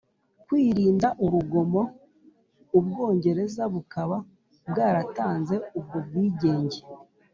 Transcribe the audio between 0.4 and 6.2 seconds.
kwirinda urugomo (u bwongereza bukaba bwaratanze ubwo